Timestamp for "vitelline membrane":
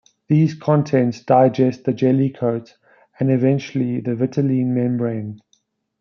4.15-5.39